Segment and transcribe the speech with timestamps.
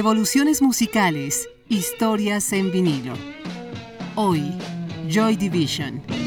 [0.00, 3.12] Revoluciones musicales, historias en vinilo.
[4.14, 4.50] Hoy,
[5.10, 6.19] Joy Division.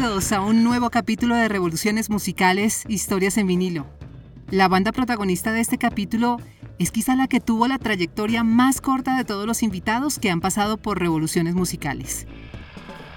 [0.00, 3.84] A un nuevo capítulo de Revoluciones Musicales, Historias en vinilo.
[4.48, 6.36] La banda protagonista de este capítulo
[6.78, 10.40] es quizá la que tuvo la trayectoria más corta de todos los invitados que han
[10.40, 12.28] pasado por Revoluciones Musicales.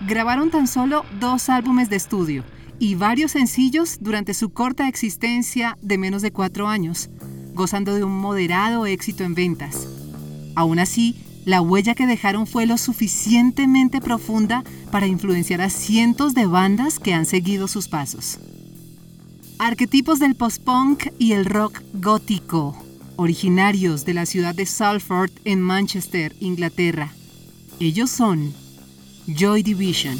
[0.07, 2.43] Grabaron tan solo dos álbumes de estudio
[2.79, 7.11] y varios sencillos durante su corta existencia de menos de cuatro años,
[7.53, 9.87] gozando de un moderado éxito en ventas.
[10.55, 16.45] Aún así, la huella que dejaron fue lo suficientemente profunda para influenciar a cientos de
[16.45, 18.39] bandas que han seguido sus pasos.
[19.57, 22.75] Arquetipos del post-punk y el rock gótico,
[23.15, 27.13] originarios de la ciudad de Salford en Manchester, Inglaterra.
[27.79, 28.53] Ellos son
[29.27, 30.17] Joy Division.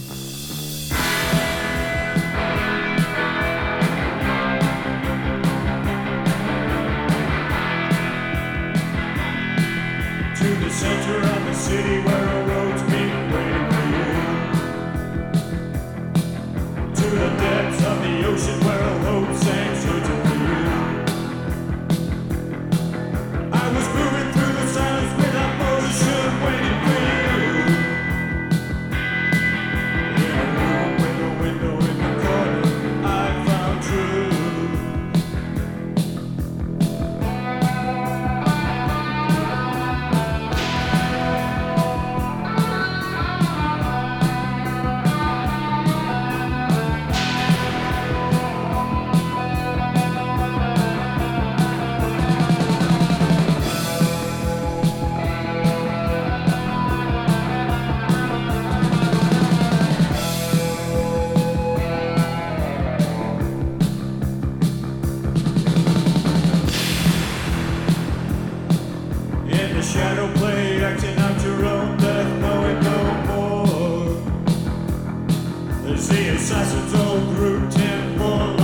[76.07, 78.60] The assassin's old route temple.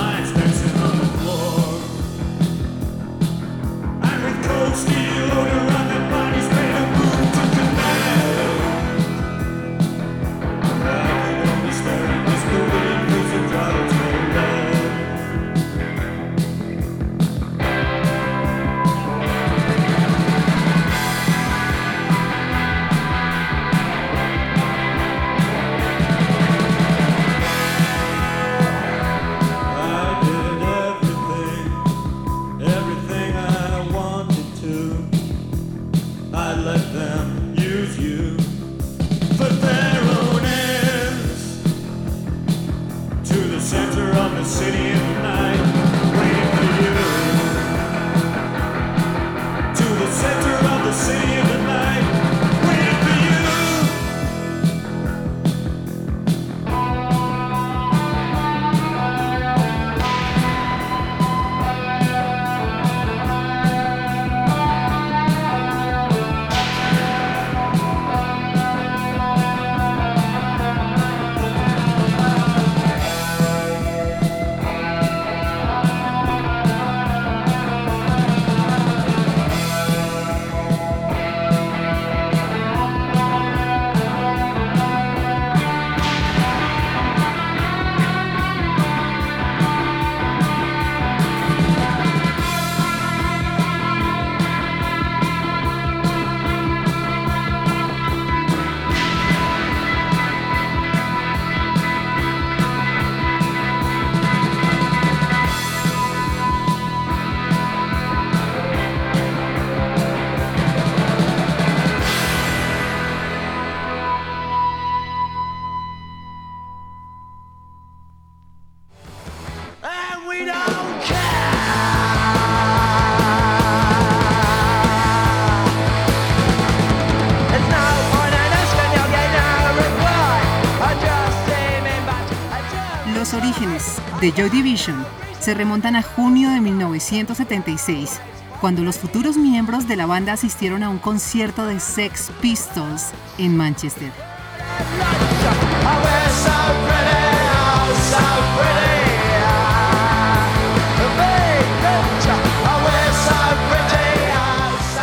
[134.31, 135.05] Joy Division
[135.39, 138.19] se remontan a junio de 1976,
[138.59, 143.55] cuando los futuros miembros de la banda asistieron a un concierto de Sex Pistols en
[143.55, 144.11] Manchester.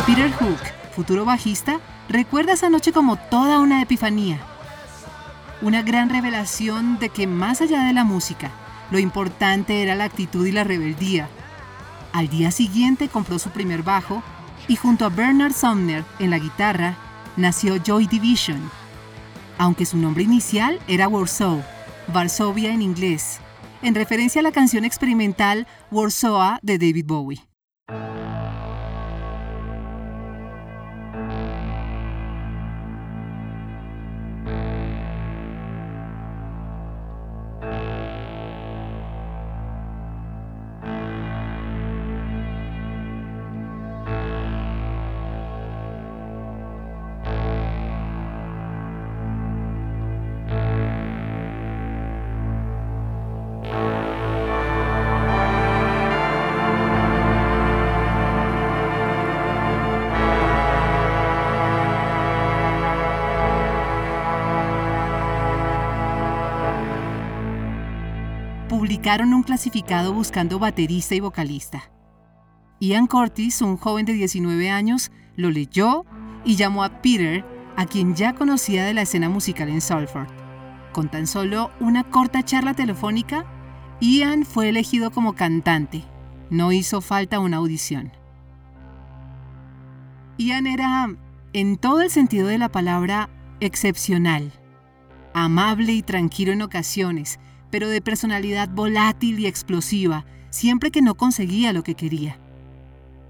[0.05, 0.59] Peter Hook,
[0.95, 1.79] futuro bajista,
[2.09, 4.39] recuerda esa noche como toda una epifanía.
[5.61, 8.51] Una gran revelación de que más allá de la música,
[8.91, 11.29] lo importante era la actitud y la rebeldía.
[12.13, 14.23] Al día siguiente compró su primer bajo
[14.67, 16.97] y junto a Bernard Sumner en la guitarra
[17.37, 18.69] nació Joy Division,
[19.57, 21.63] aunque su nombre inicial era Warsaw,
[22.13, 23.39] Varsovia en inglés,
[23.81, 27.54] en referencia a la canción experimental Warsaw de David Bowie.
[68.85, 71.89] Publicaron un clasificado buscando baterista y vocalista.
[72.79, 76.05] Ian Curtis, un joven de 19 años, lo leyó
[76.43, 77.43] y llamó a Peter,
[77.77, 80.27] a quien ya conocía de la escena musical en Salford.
[80.91, 83.47] Con tan solo una corta charla telefónica,
[84.01, 86.03] Ian fue elegido como cantante.
[86.51, 88.11] No hizo falta una audición.
[90.37, 91.09] Ian era,
[91.53, 94.51] en todo el sentido de la palabra, excepcional.
[95.33, 97.39] Amable y tranquilo en ocasiones,
[97.75, 102.39] pero de personalidad volátil y explosiva, siempre que no conseguía lo que quería.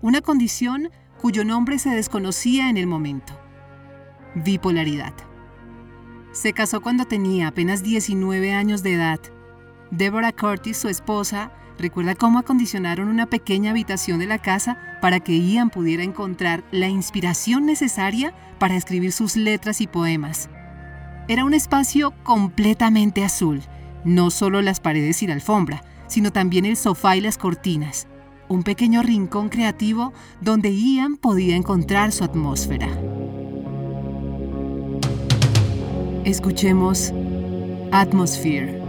[0.03, 3.33] Una condición cuyo nombre se desconocía en el momento.
[4.35, 5.15] Bipolaridad.
[6.31, 9.19] Se casó cuando tenía apenas 19 años de edad.
[9.89, 15.39] Deborah Curtis, su esposa, recuerda cómo acondicionaron una pequeña habitación de la casa para que
[15.39, 20.51] Ian pudiera encontrar la inspiración necesaria para escribir sus letras y poemas.
[21.27, 23.63] Era un espacio completamente azul,
[24.05, 28.07] no solo las paredes y la alfombra, sino también el sofá y las cortinas.
[28.47, 32.87] Un pequeño rincón creativo donde Ian podía encontrar su atmósfera.
[36.23, 37.11] Escuchemos
[37.91, 38.84] Atmosphere.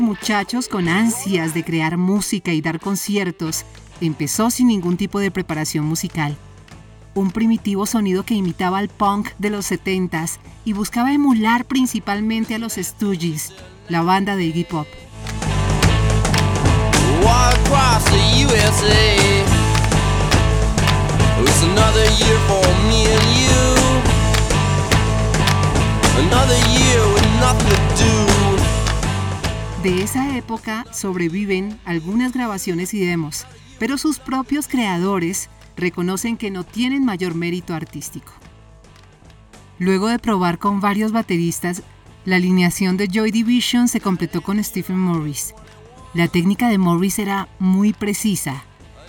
[0.00, 3.64] Muchachos con ansias de crear música y dar conciertos,
[4.00, 6.36] empezó sin ningún tipo de preparación musical.
[7.14, 12.58] Un primitivo sonido que imitaba al punk de los 70s y buscaba emular principalmente a
[12.58, 13.52] los Stooges,
[13.88, 14.86] la banda de Iggy Pop.
[29.84, 33.46] De esa época sobreviven algunas grabaciones y demos,
[33.78, 38.32] pero sus propios creadores reconocen que no tienen mayor mérito artístico.
[39.78, 41.82] Luego de probar con varios bateristas,
[42.24, 45.54] la alineación de Joy Division se completó con Stephen Morris.
[46.14, 48.64] La técnica de Morris era muy precisa,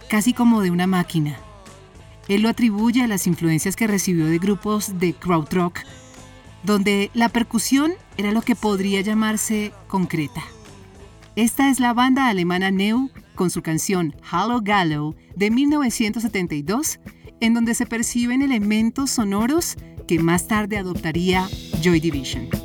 [0.09, 1.37] casi como de una máquina.
[2.27, 5.79] Él lo atribuye a las influencias que recibió de grupos de krautrock,
[6.63, 10.43] donde la percusión era lo que podría llamarse concreta.
[11.35, 17.01] Esta es la banda alemana Neu con su canción Hallo Gallo de 1972,
[17.41, 19.75] en donde se perciben elementos sonoros
[20.07, 21.45] que más tarde adoptaría
[21.81, 22.64] Joy Division.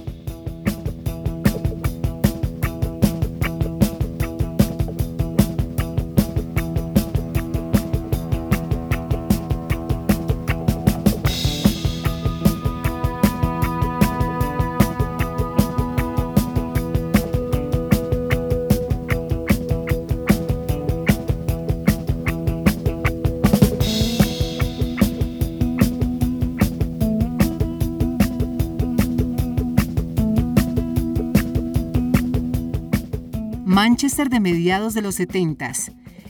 [34.01, 35.73] Manchester de mediados de los 70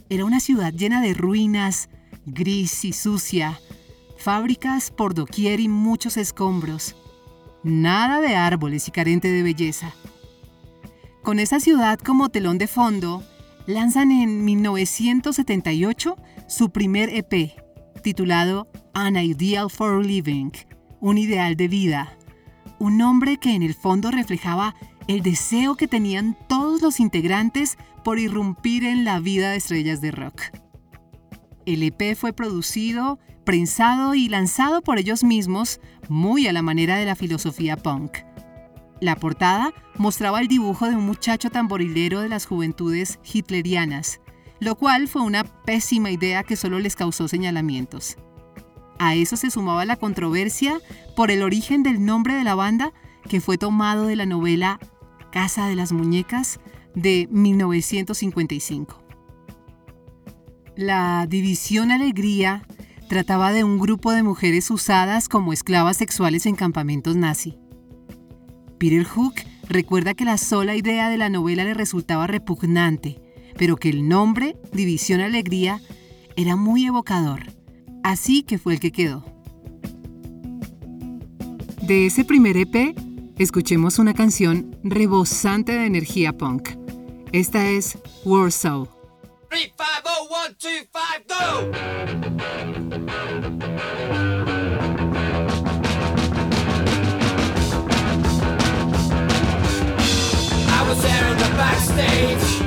[0.08, 1.88] era una ciudad llena de ruinas,
[2.26, 3.60] gris y sucia,
[4.18, 6.96] fábricas por doquier y muchos escombros.
[7.62, 9.94] Nada de árboles y carente de belleza.
[11.22, 13.22] Con esa ciudad como telón de fondo,
[13.68, 16.16] lanzan en 1978
[16.48, 17.52] su primer EP,
[18.02, 20.50] titulado An Ideal for Living,
[20.98, 22.18] un ideal de vida,
[22.80, 24.74] un nombre que en el fondo reflejaba
[25.06, 30.10] el deseo que tenían todos los integrantes por irrumpir en la vida de estrellas de
[30.10, 30.42] rock.
[31.66, 37.04] El EP fue producido, prensado y lanzado por ellos mismos, muy a la manera de
[37.04, 38.18] la filosofía punk.
[39.00, 44.20] La portada mostraba el dibujo de un muchacho tamborilero de las juventudes hitlerianas,
[44.58, 48.16] lo cual fue una pésima idea que solo les causó señalamientos.
[48.98, 50.80] A eso se sumaba la controversia
[51.16, 52.92] por el origen del nombre de la banda,
[53.28, 54.78] que fue tomado de la novela
[55.30, 56.60] Casa de las Muñecas
[56.94, 59.02] de 1955.
[60.76, 62.66] La División Alegría
[63.08, 67.58] trataba de un grupo de mujeres usadas como esclavas sexuales en campamentos nazi.
[68.78, 69.34] Peter Hook
[69.68, 73.20] recuerda que la sola idea de la novela le resultaba repugnante,
[73.56, 75.80] pero que el nombre, División Alegría,
[76.36, 77.40] era muy evocador,
[78.02, 79.24] así que fue el que quedó.
[81.82, 82.96] De ese primer EP
[83.42, 86.70] escuchemos una canción rebosante de energía punk.
[87.32, 88.86] Esta es Warsaw.
[89.48, 91.70] 3, 5, 1, 2, 5, go!
[100.68, 102.60] I was there the backstage.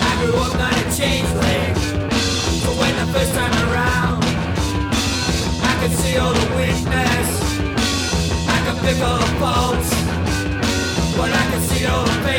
[0.00, 1.73] I grew up a changeling,
[6.14, 6.54] I could see all the
[8.86, 9.90] pick all the faults
[11.16, 12.33] But I can see all the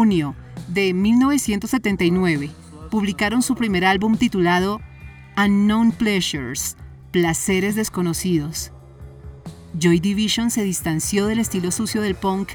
[0.00, 0.34] junio
[0.68, 2.48] de 1979
[2.90, 4.80] publicaron su primer álbum titulado
[5.36, 6.78] Unknown Pleasures,
[7.10, 8.72] Placeres Desconocidos.
[9.78, 12.52] Joy Division se distanció del estilo sucio del punk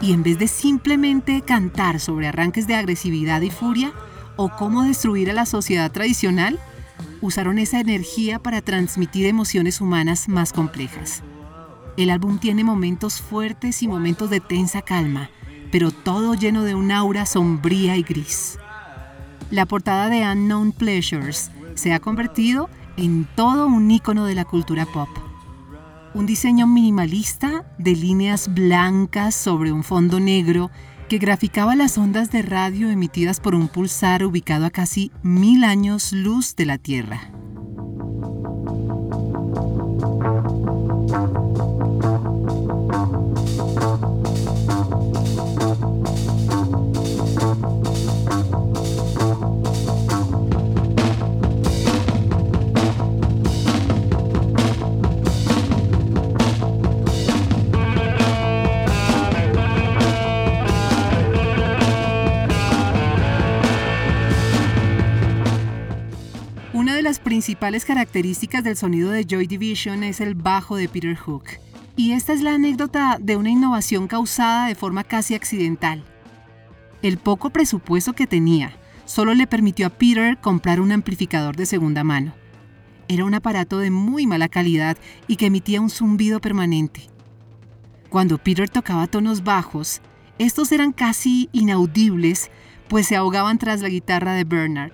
[0.00, 3.92] y en vez de simplemente cantar sobre arranques de agresividad y furia
[4.36, 6.58] o cómo destruir a la sociedad tradicional,
[7.20, 11.22] usaron esa energía para transmitir emociones humanas más complejas.
[11.96, 15.30] El álbum tiene momentos fuertes y momentos de tensa calma,
[15.70, 18.58] pero todo lleno de un aura sombría y gris.
[19.50, 24.84] La portada de Unknown Pleasures se ha convertido en todo un icono de la cultura
[24.86, 25.08] pop.
[26.14, 30.70] Un diseño minimalista de líneas blancas sobre un fondo negro
[31.08, 36.12] que graficaba las ondas de radio emitidas por un pulsar ubicado a casi mil años
[36.12, 37.30] luz de la Tierra.
[67.28, 71.44] Principales características del sonido de Joy Division es el bajo de Peter Hook.
[71.94, 76.02] Y esta es la anécdota de una innovación causada de forma casi accidental.
[77.02, 78.72] El poco presupuesto que tenía
[79.04, 82.32] solo le permitió a Peter comprar un amplificador de segunda mano.
[83.08, 87.10] Era un aparato de muy mala calidad y que emitía un zumbido permanente.
[88.08, 90.00] Cuando Peter tocaba tonos bajos,
[90.38, 92.50] estos eran casi inaudibles,
[92.88, 94.92] pues se ahogaban tras la guitarra de Bernard.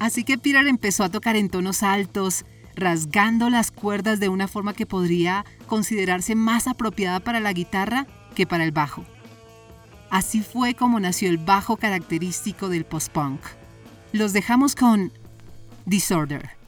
[0.00, 4.72] Así que Peter empezó a tocar en tonos altos, rasgando las cuerdas de una forma
[4.72, 9.04] que podría considerarse más apropiada para la guitarra que para el bajo.
[10.08, 13.40] Así fue como nació el bajo característico del post-punk.
[14.12, 15.12] Los dejamos con
[15.84, 16.59] Disorder.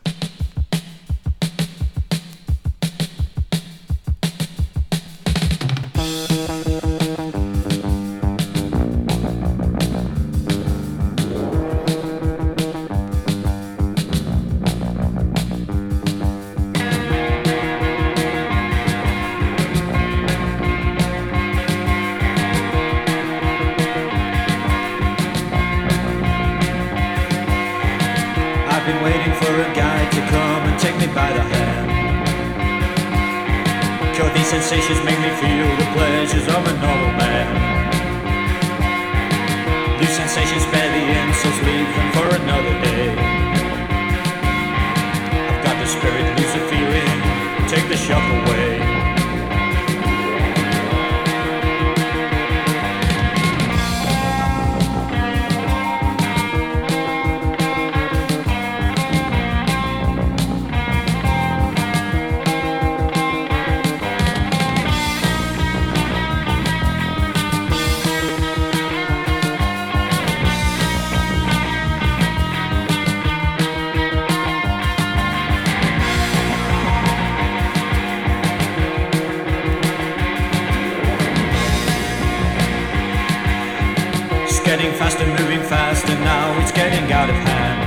[86.82, 87.80] Getting out of hand.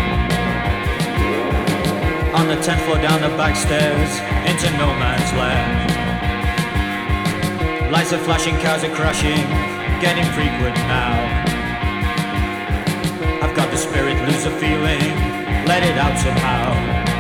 [2.34, 4.12] On the 10th floor down the back stairs
[4.48, 5.92] into no man's land.
[7.92, 9.44] Lights are flashing, cars are crashing,
[10.00, 11.12] getting frequent now.
[13.44, 15.04] I've got the spirit, lose the feeling,
[15.68, 17.15] let it out somehow.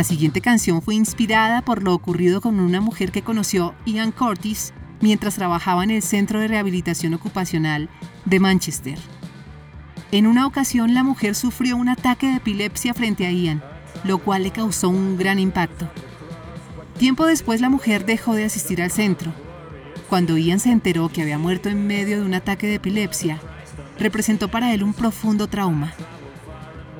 [0.00, 4.72] La siguiente canción fue inspirada por lo ocurrido con una mujer que conoció Ian Curtis
[5.02, 7.90] mientras trabajaba en el Centro de Rehabilitación Ocupacional
[8.24, 8.98] de Manchester.
[10.10, 13.62] En una ocasión la mujer sufrió un ataque de epilepsia frente a Ian,
[14.04, 15.86] lo cual le causó un gran impacto.
[16.98, 19.34] Tiempo después la mujer dejó de asistir al centro.
[20.08, 23.38] Cuando Ian se enteró que había muerto en medio de un ataque de epilepsia,
[23.98, 25.92] representó para él un profundo trauma.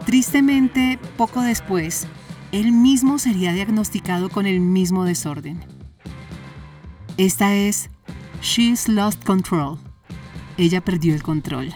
[0.05, 2.07] Tristemente, poco después,
[2.53, 5.61] él mismo sería diagnosticado con el mismo desorden.
[7.17, 7.91] Esta es
[8.43, 9.79] She's Lost Control.
[10.57, 11.73] Ella perdió el control.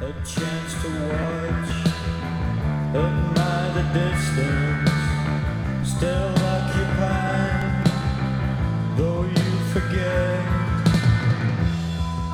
[0.00, 1.70] A chance to watch,
[3.92, 4.90] distance,
[5.82, 7.84] still occupied,
[8.96, 10.44] though you forget.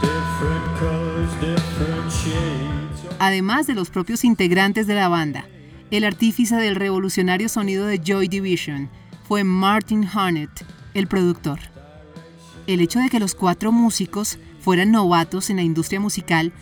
[0.03, 3.16] Different different shades.
[3.18, 5.46] Además de los propios integrantes de la banda,
[5.90, 8.90] el artífice del revolucionario sonido de Joy Division
[9.27, 11.61] fue Martin Harnett, el productor.
[12.66, 16.53] El hecho de que los cuatro músicos fueran novatos en la industria musical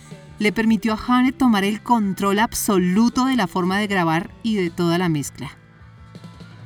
[0.43, 4.71] le permitió a Harnett tomar el control absoluto de la forma de grabar y de
[4.71, 5.57] toda la mezcla.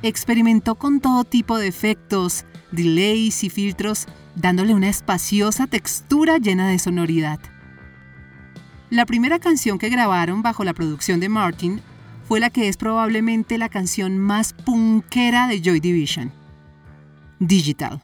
[0.01, 6.79] Experimentó con todo tipo de efectos, delays y filtros, dándole una espaciosa textura llena de
[6.79, 7.39] sonoridad.
[8.89, 11.81] La primera canción que grabaron bajo la producción de Martin
[12.27, 16.31] fue la que es probablemente la canción más punkera de Joy Division,
[17.39, 18.01] Digital.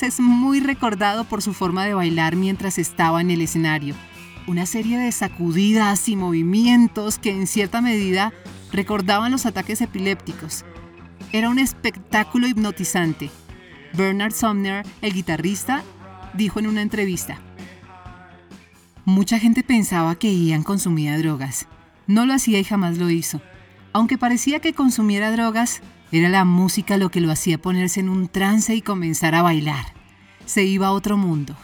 [0.00, 3.94] Es muy recordado por su forma de bailar mientras estaba en el escenario.
[4.46, 8.32] Una serie de sacudidas y movimientos que en cierta medida
[8.72, 10.64] recordaban los ataques epilépticos.
[11.30, 13.30] Era un espectáculo hipnotizante.
[13.92, 15.82] Bernard Sumner, el guitarrista,
[16.32, 17.38] dijo en una entrevista,
[19.04, 21.66] Mucha gente pensaba que Ian consumía drogas.
[22.06, 23.42] No lo hacía y jamás lo hizo.
[23.92, 25.82] Aunque parecía que consumiera drogas,
[26.12, 29.86] era la música lo que lo hacía ponerse en un trance y comenzar a bailar.
[30.44, 31.56] Se iba a otro mundo.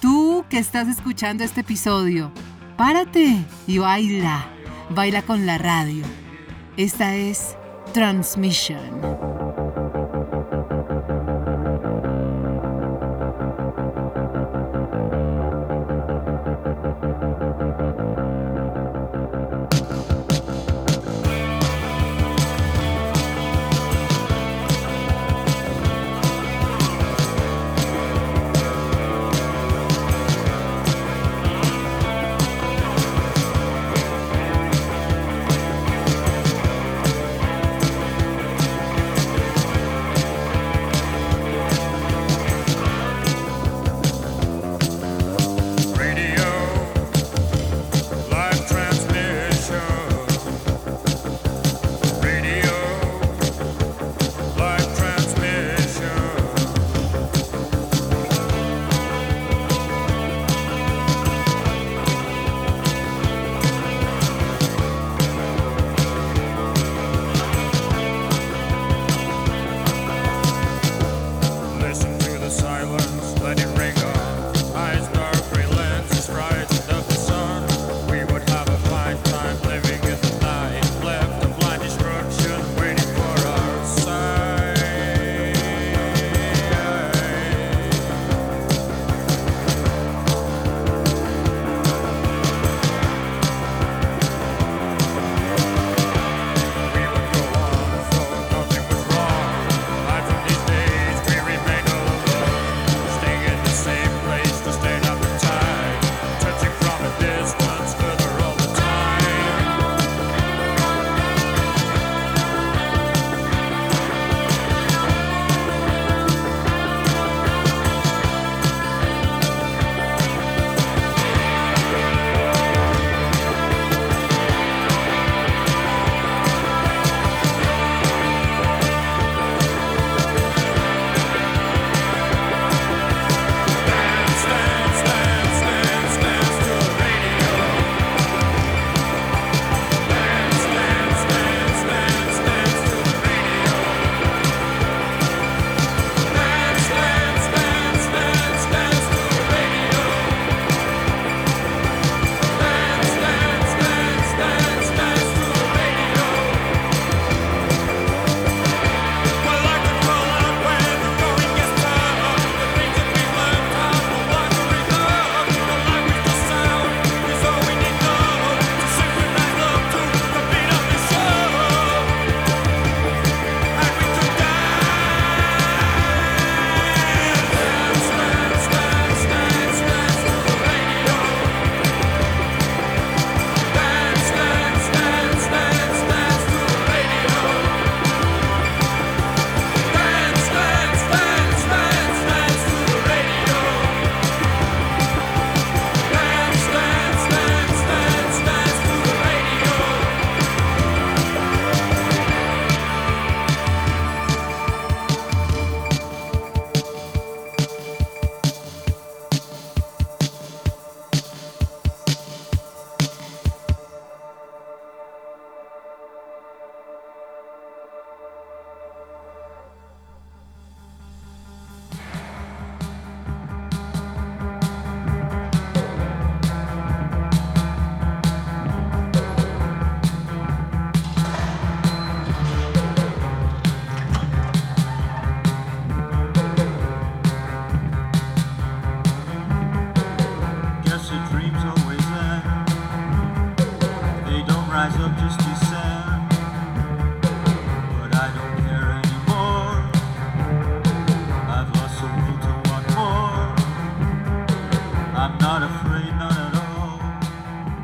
[0.00, 2.32] Tú que estás escuchando este episodio,
[2.76, 4.46] párate y baila.
[4.90, 6.04] Baila con la radio.
[6.76, 7.56] Esta es
[7.94, 9.61] Transmission.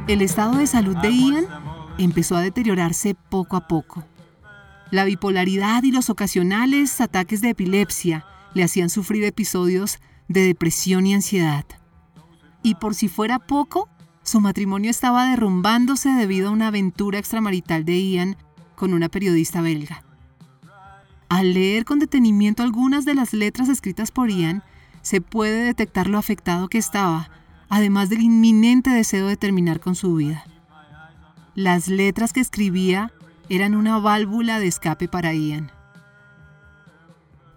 [0.08, 1.44] El estado de salud de Ian
[1.98, 4.06] empezó a deteriorarse poco a poco.
[4.90, 11.12] La bipolaridad y los ocasionales ataques de epilepsia le hacían sufrir episodios de depresión y
[11.12, 11.66] ansiedad.
[12.62, 13.90] Y por si fuera poco,
[14.22, 18.36] su matrimonio estaba derrumbándose debido a una aventura extramarital de Ian
[18.76, 20.04] con una periodista belga.
[21.28, 24.62] Al leer con detenimiento algunas de las letras escritas por Ian,
[25.02, 27.28] se puede detectar lo afectado que estaba,
[27.68, 30.44] además del inminente deseo de terminar con su vida.
[31.54, 33.12] Las letras que escribía
[33.48, 35.72] eran una válvula de escape para Ian.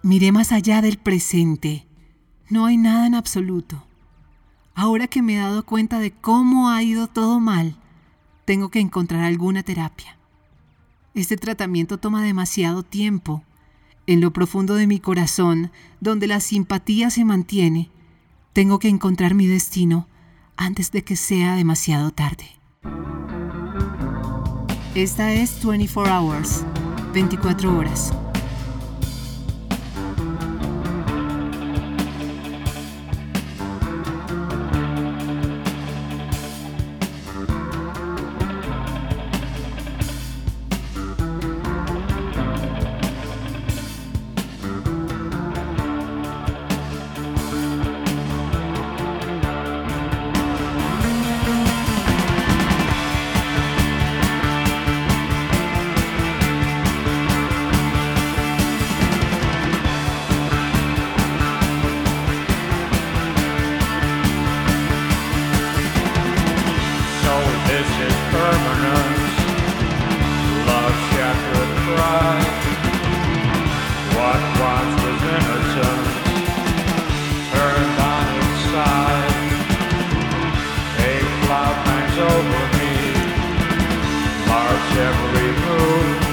[0.04, 1.88] Miré más allá del presente.
[2.50, 3.84] No hay nada en absoluto.
[4.74, 7.76] Ahora que me he dado cuenta de cómo ha ido todo mal,
[8.46, 10.18] tengo que encontrar alguna terapia.
[11.14, 13.44] Este tratamiento toma demasiado tiempo.
[14.08, 17.92] En lo profundo de mi corazón, donde la simpatía se mantiene,
[18.54, 20.08] tengo que encontrar mi destino
[20.58, 22.46] antes de que sea demasiado tarde.
[24.94, 26.66] Esta es 24 Hours,
[27.14, 28.14] 24 horas.
[85.02, 86.31] Every move.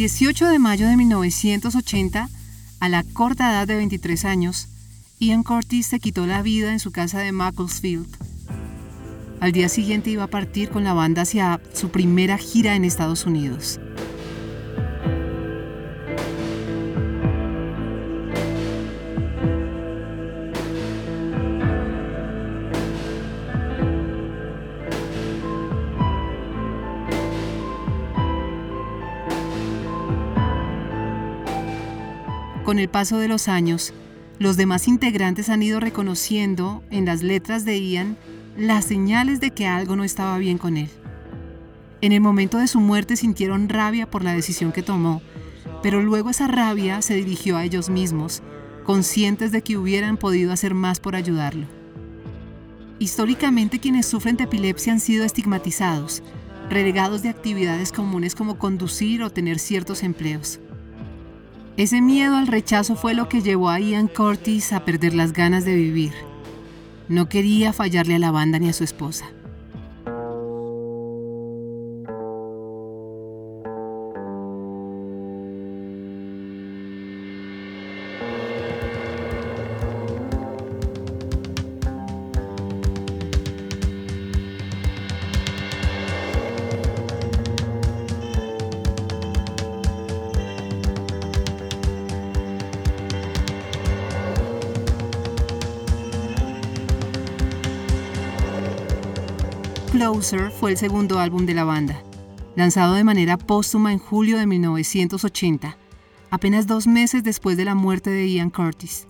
[0.00, 2.30] 18 de mayo de 1980,
[2.80, 4.66] a la corta edad de 23 años,
[5.18, 8.08] Ian Curtis se quitó la vida en su casa de Macclesfield.
[9.40, 13.26] Al día siguiente iba a partir con la banda hacia su primera gira en Estados
[13.26, 13.78] Unidos.
[32.80, 33.92] El paso de los años,
[34.38, 38.16] los demás integrantes han ido reconociendo en las letras de Ian
[38.56, 40.88] las señales de que algo no estaba bien con él.
[42.00, 45.20] En el momento de su muerte sintieron rabia por la decisión que tomó,
[45.82, 48.42] pero luego esa rabia se dirigió a ellos mismos,
[48.84, 51.66] conscientes de que hubieran podido hacer más por ayudarlo.
[52.98, 56.22] Históricamente quienes sufren de epilepsia han sido estigmatizados,
[56.70, 60.60] relegados de actividades comunes como conducir o tener ciertos empleos.
[61.80, 65.64] Ese miedo al rechazo fue lo que llevó a Ian Curtis a perder las ganas
[65.64, 66.12] de vivir.
[67.08, 69.30] No quería fallarle a la banda ni a su esposa.
[100.30, 102.04] Closer fue el segundo álbum de la banda,
[102.54, 105.76] lanzado de manera póstuma en julio de 1980,
[106.30, 109.08] apenas dos meses después de la muerte de Ian Curtis.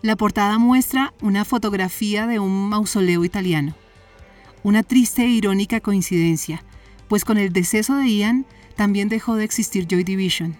[0.00, 3.74] La portada muestra una fotografía de un mausoleo italiano.
[4.62, 6.64] Una triste e irónica coincidencia,
[7.08, 8.46] pues con el deceso de Ian
[8.76, 10.56] también dejó de existir Joy Division.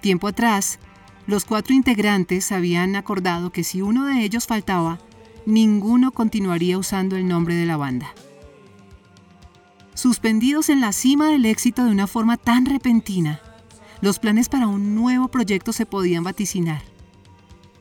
[0.00, 0.80] Tiempo atrás,
[1.28, 4.98] los cuatro integrantes habían acordado que si uno de ellos faltaba,
[5.46, 8.14] ninguno continuaría usando el nombre de la banda.
[9.94, 13.40] Suspendidos en la cima del éxito de una forma tan repentina,
[14.00, 16.82] los planes para un nuevo proyecto se podían vaticinar.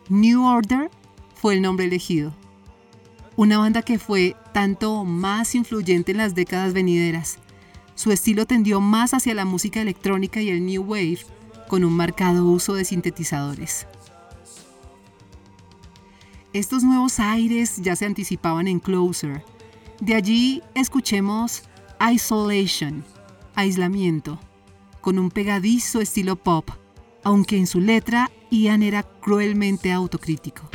[0.10, 0.92] New Order
[1.36, 2.34] fue el nombre elegido.
[3.38, 7.38] Una banda que fue tanto más influyente en las décadas venideras.
[7.96, 11.20] Su estilo tendió más hacia la música electrónica y el New Wave,
[11.70, 13.88] con un marcado uso de sintetizadores.
[16.52, 19.44] Estos nuevos aires ya se anticipaban en Closer.
[20.02, 21.62] De allí escuchemos
[22.12, 23.04] Isolation,
[23.54, 24.40] aislamiento,
[25.00, 26.68] con un pegadizo estilo pop,
[27.24, 30.68] aunque en su letra Ian era cruelmente autocrítico.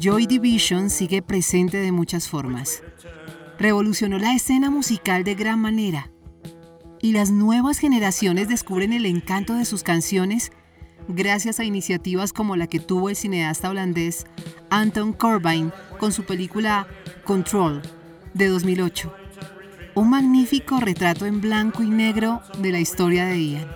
[0.00, 2.82] Joy Division sigue presente de muchas formas.
[3.58, 6.10] Revolucionó la escena musical de gran manera
[7.02, 10.52] y las nuevas generaciones descubren el encanto de sus canciones
[11.06, 14.24] gracias a iniciativas como la que tuvo el cineasta holandés
[14.70, 16.88] Anton Corbijn con su película
[17.24, 17.82] Control
[18.32, 19.14] de 2008.
[19.96, 23.68] Un magnífico retrato en blanco y negro de la historia de Ian.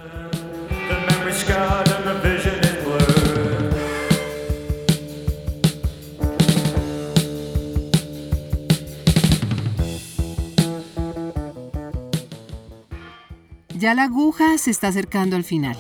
[13.85, 15.77] Ya la aguja se está acercando al final.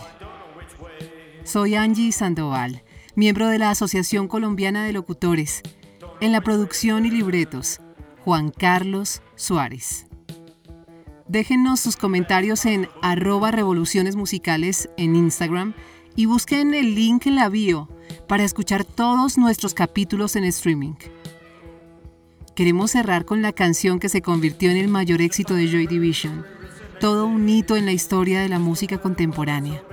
[1.42, 2.82] Soy Angie Sandoval,
[3.14, 5.62] miembro de la Asociación Colombiana de Locutores.
[6.20, 7.80] En la producción y libretos,
[8.22, 10.06] Juan Carlos Suárez.
[11.28, 15.72] Déjennos sus comentarios en arroba revoluciones musicales en Instagram
[16.14, 17.88] y busquen el link en la bio
[18.28, 20.96] para escuchar todos nuestros capítulos en streaming.
[22.54, 26.44] Queremos cerrar con la canción que se convirtió en el mayor éxito de Joy Division,
[27.04, 29.84] todo un hito en la historia de la música contemporánea.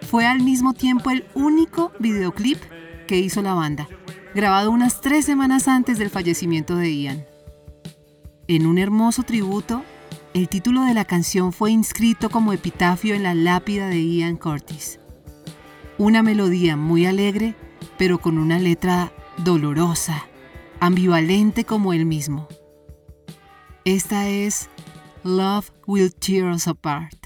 [0.00, 2.58] Fue al mismo tiempo el único videoclip
[3.06, 3.88] que hizo la banda,
[4.34, 7.24] grabado unas tres semanas antes del fallecimiento de Ian.
[8.48, 9.84] En un hermoso tributo,
[10.34, 14.98] el título de la canción fue inscrito como epitafio en la lápida de Ian Curtis.
[15.96, 17.54] Una melodía muy alegre,
[17.98, 20.26] pero con una letra dolorosa,
[20.80, 22.48] ambivalente como él mismo.
[23.84, 24.70] Esta es
[25.24, 27.21] Love Will Tear Us Apart.